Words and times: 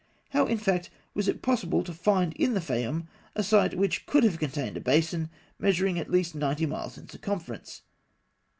How, 0.31 0.47
in 0.47 0.57
fact, 0.57 0.89
was 1.13 1.27
it 1.27 1.43
possible 1.43 1.83
to 1.83 1.93
find 1.93 2.33
in 2.33 2.55
the 2.55 2.59
Fayûm 2.59 3.05
a 3.35 3.43
site 3.43 3.77
which 3.77 4.07
could 4.07 4.23
have 4.23 4.39
contained 4.39 4.75
a 4.75 4.81
basin 4.81 5.29
measuring 5.59 5.99
at 5.99 6.09
least 6.09 6.33
ninety 6.33 6.65
miles 6.65 6.97
in 6.97 7.07
circumference? 7.07 7.83